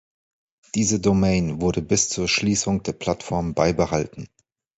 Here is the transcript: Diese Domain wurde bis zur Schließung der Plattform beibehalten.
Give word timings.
Diese 0.73 0.99
Domain 0.99 1.61
wurde 1.61 1.83
bis 1.83 2.09
zur 2.09 2.27
Schließung 2.27 2.81
der 2.81 2.93
Plattform 2.93 3.53
beibehalten. 3.53 4.27